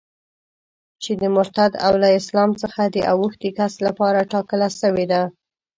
چي 1.01 1.11
د 1.21 1.23
مرتد 1.35 1.71
او 1.85 1.93
له 2.03 2.09
اسلام 2.19 2.51
څخه 2.61 2.81
د 2.85 2.97
اوښتي 3.11 3.49
کس 3.57 3.73
لپاره 3.85 4.27
ټاکله 4.33 4.67
سوې 4.81 5.05
ده. 5.11 5.21